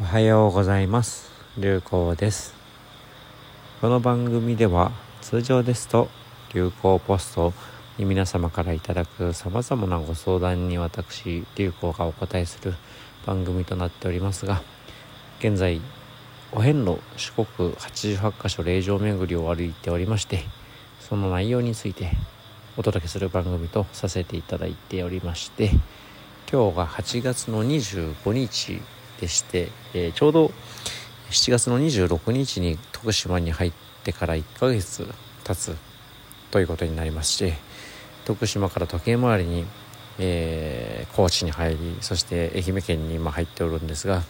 [0.00, 1.30] おはようございます。
[1.56, 2.52] 流行です。
[3.80, 6.08] この番組では通常ですと
[6.52, 7.52] 流行ポスト
[7.96, 12.74] に皆様からいただく様々なご相談に私流行がお答えする
[13.24, 14.62] 番組となっておりますが
[15.38, 15.80] 現在
[16.50, 20.40] お遍路四国88カ所霊場巡りを歩いておりまして
[20.98, 22.10] その内容について
[22.76, 25.70] お届けする番組とさせていただいておりまして
[26.50, 28.82] 今日が8月の25日
[29.24, 30.52] でして、えー、ちょうど
[31.30, 33.72] 7月の26日に徳島に入っ
[34.04, 35.08] てから1ヶ月
[35.44, 35.74] 経つ
[36.50, 37.52] ということになりますし
[38.26, 39.64] 徳島から時計回りに、
[40.18, 44.22] えー、高知に入りそして愛媛県に今入っておるんですが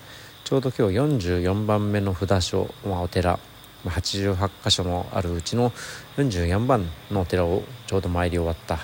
[0.44, 3.40] ちょうど今日44番目の札所、まあ、お寺
[3.84, 5.72] 88箇所もあるうちの
[6.18, 8.78] 44番のお寺をちょうど参り終わった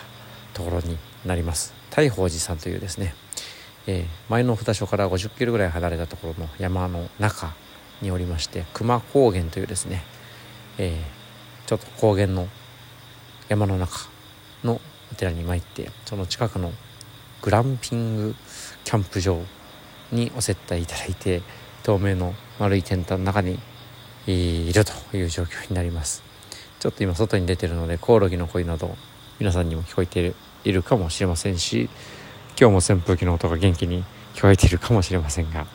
[0.55, 1.73] ところになります。
[1.91, 3.15] 大宝寺さんというですね、
[3.87, 7.55] えー、前の札所から50キロぐらい離れたところの山の中
[8.03, 10.03] におりまして熊高原というですね、
[10.79, 12.49] えー、ちょっと高原の
[13.49, 14.09] 山の中
[14.65, 14.81] の
[15.13, 16.73] お寺に参ってその近くの
[17.43, 18.35] グランピング
[18.85, 19.41] キャンプ場
[20.13, 21.43] にお接待いただいて
[21.83, 23.59] 透明の丸いテントの中に
[24.27, 26.23] いるという状況になります。
[26.79, 28.97] ちょっと今外に出てるのでコオロギの声など
[29.39, 30.35] 皆さんにも聞こえている
[30.65, 31.89] いるかもしれませんし
[32.61, 35.67] 今日も扇風機の音が元気に聞こえているかもしれませんが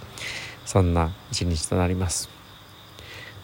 [0.68, 2.30] そんな一日となります。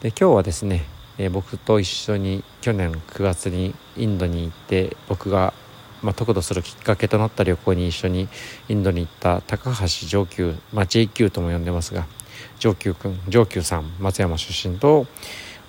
[0.01, 0.83] で今日はですね、
[1.17, 5.55] えー、僕と一緒に去年9月にインドに行って僕が
[6.03, 8.27] まあ、得度するきっかけとなった旅行に一緒に
[8.69, 12.05] インドに行った高橋上級、まあ、JQ とも呼んでますが
[12.59, 15.07] 上級君上級さん松山出身と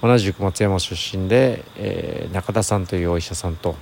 [0.02, 3.76] 同じく松山出身で、えー、中田さんというお医者さんと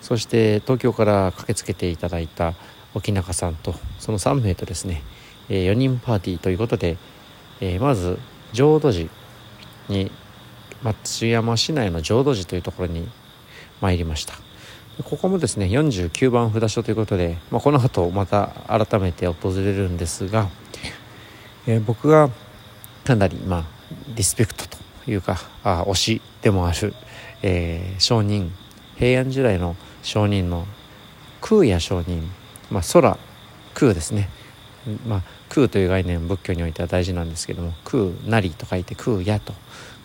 [0.00, 2.54] そして東京から駆けつけていただいた
[2.94, 5.02] 沖中さんとその3名とですね、
[5.48, 6.96] えー、4人パーティーということで、
[7.60, 8.18] えー、まず
[8.52, 9.10] 浄土寺
[9.88, 10.10] に
[10.82, 13.08] 松山市内の浄土寺というところに
[13.80, 14.34] 参りました。
[15.02, 20.48] ここもですね49番札所ということで、まあ、この後また改めて訪れるんですが、
[21.66, 22.30] えー、僕が
[23.04, 23.64] かなりまあ
[24.14, 24.78] リスペクトと
[25.10, 26.94] いうかあ推しでもある、
[27.42, 28.52] えー、商人
[28.96, 29.74] 平安時代の
[30.04, 30.66] 上人の
[31.40, 32.30] 空也上人、
[32.74, 33.16] まあ、空
[33.74, 34.28] 空ですね、
[35.06, 39.54] まあ、空という概念仏教においては大事なんですけども空なりと書いて空也と。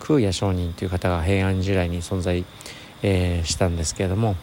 [0.00, 2.44] 空也上人という方が平安時代に存在、
[3.02, 4.34] えー、したんですけれども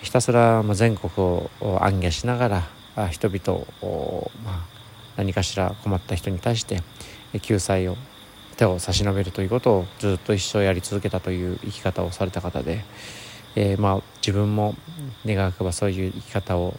[0.00, 1.50] ひたすら全国を
[1.80, 2.62] 暗夜しなが
[2.96, 4.66] ら人々を、まあ、
[5.16, 6.82] 何かしら困った人に対して
[7.40, 7.96] 救済を
[8.56, 12.84] 手を差し伸べるということをずっと一生やり続けたという生き方をされた方で、
[13.56, 14.74] えー、まあ自分も
[15.24, 16.74] 願わくばそういう生き方を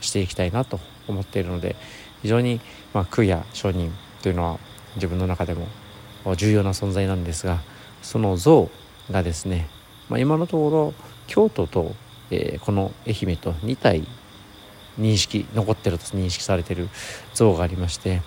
[0.00, 1.76] していきたいなと思っているので
[2.22, 2.60] 非常に、
[2.92, 3.92] まあ、空や商人
[4.22, 4.58] というのは
[4.96, 5.66] 自分の中でも
[6.36, 7.60] 重要な存在なんですが
[8.02, 8.70] その像
[9.10, 9.68] がですね、
[10.08, 10.94] まあ、今のところ
[11.26, 11.94] 京都と、
[12.30, 14.06] えー、この愛媛と2体
[14.98, 16.88] 認識残ってると認識されてる
[17.34, 18.20] 像がありまして、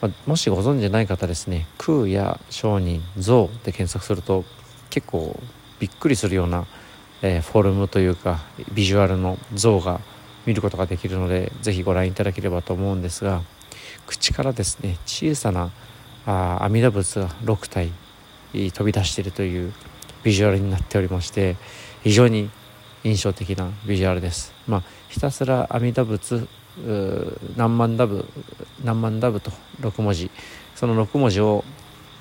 [0.00, 4.44] まあ、もしご存知ない方ですね空や商人像で検索すると
[4.90, 5.38] 結構
[5.78, 6.66] びっくりするような
[7.22, 8.40] えー、フォルムというか
[8.72, 10.00] ビジュアルの像が
[10.46, 13.42] 見ることができるのでぜひご覧いただければと思うんですが
[14.06, 15.70] 口からですね小さな
[16.26, 17.90] あ阿弥陀仏が6体
[18.52, 19.72] 飛び出しているという
[20.22, 21.56] ビジュアルになっておりまして
[22.02, 22.50] 非常に
[23.04, 24.52] 印象的なビジュアルです。
[24.66, 26.48] まあ、ひたすら阿弥陀仏
[27.56, 28.26] 何万ダブ
[28.84, 30.30] 何万ダブと6文字
[30.74, 31.64] その6文字を、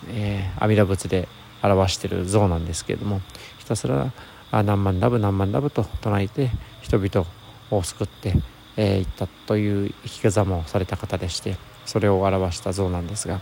[0.09, 1.27] えー、阿弥陀仏で
[1.61, 3.21] 表している像なんですけれども
[3.57, 4.11] ひたすら
[4.51, 7.27] 何万ダブ何万ダブと唱えて人々
[7.71, 8.33] を救ってい、
[8.77, 13.41] えー、ったという生き様をされた方でしてそれを表した像なんですが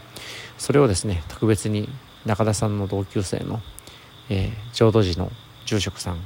[0.57, 1.89] それをですね特別に
[2.25, 3.61] 中田さんの同級生の、
[4.29, 5.31] えー、浄土寺の
[5.65, 6.19] 住職さん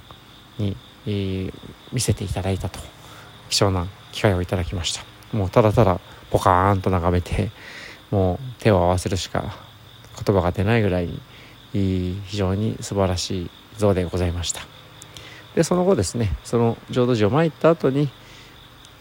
[0.58, 0.76] に、
[1.06, 1.54] えー、
[1.92, 2.80] 見せていただいたと
[3.50, 5.04] 貴重な機会をいただきました。
[5.32, 6.00] もうただただ
[6.32, 7.52] ポカーンと眺めて
[8.12, 9.56] もう手を合わせるしか
[10.26, 11.10] 言葉が出ないぐらい
[11.74, 14.62] 非常に素晴らしい像でございました。
[15.58, 18.10] でその後ですねその浄土寺を参った後に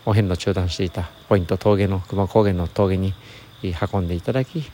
[0.06, 3.12] お遍路中断していたポイント峠の熊高原の峠に
[3.92, 4.64] 運んでいただき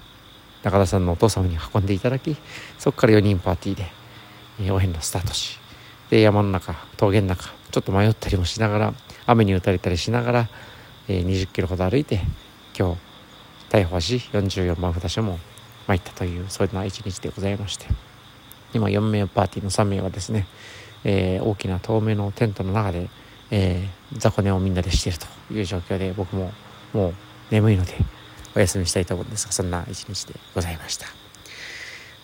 [0.63, 2.37] 中田さんのお父様に運んでいただき
[2.79, 5.59] そこから4人パーティーでお遍路スタートし
[6.09, 8.95] で山の中峠の中ちょっと迷ったりもしながら
[9.27, 10.49] 雨に打たれたりしながら
[11.09, 12.21] 20キロほど歩いて
[12.79, 13.01] 今日
[13.71, 15.41] 大宝寺44番札所も
[15.89, 17.87] 参ったというそんな一日でございまして。
[18.75, 20.47] 今4名パーティーの3名はですね、
[21.05, 23.09] えー、大きな透明のテントの中で、
[23.51, 26.53] えー、雑魚寝をみんなでしているという状況で僕も
[26.93, 27.15] もう
[27.51, 27.97] 眠いので
[28.55, 31.07] お休みしたいと思うんですがそんな一日でございました。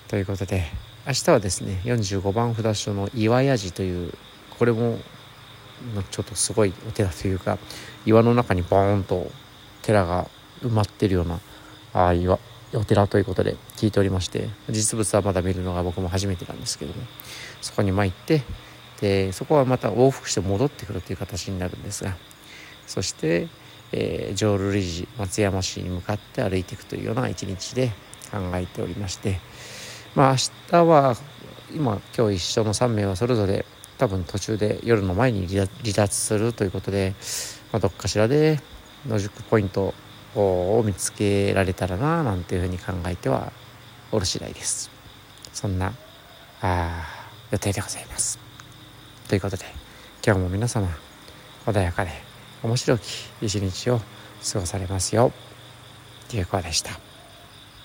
[0.09, 0.65] ということで
[1.07, 4.13] 明日はですね45番札所の岩屋寺という
[4.59, 4.99] これも
[6.11, 7.59] ちょっとすごいお寺というか
[8.05, 9.31] 岩の中にボーンと
[9.83, 10.29] 寺が
[10.63, 11.41] 埋まってるような
[11.95, 12.39] あ岩
[12.75, 17.03] お寺ということで聞いておりまして実物はまだ見るのが僕も初めてなんですけども
[17.63, 18.43] そこに参って
[19.01, 22.17] でそこはまた往復して戻ってくるという形になるんですが
[22.87, 23.49] そして、
[23.93, 27.93] えー、浄瑠璃寺松山市に向かって歩いていくというような一日で
[28.31, 29.39] 考えておりまして
[30.15, 30.37] まあ明
[30.71, 31.17] 日は
[31.75, 33.65] 今今日一緒の3名はそれぞれ
[33.99, 37.15] 多分途中で夜の前に離脱するということで、
[37.73, 38.61] まあ、どっかしらで
[39.07, 39.93] 野宿ポイント
[40.35, 43.53] を見つけられたらななんていうふうに考えては
[44.13, 44.91] おる次第です。
[45.53, 45.93] そんな
[46.61, 47.05] あ
[47.51, 48.48] 予定でございます。
[49.29, 49.67] ということで
[50.25, 50.89] 今日も皆様
[51.67, 52.11] 穏やかで
[52.63, 53.99] 面白き一日を
[54.53, 55.33] 過ごされますよ
[56.27, 56.31] う。
[56.31, 57.08] という子でした。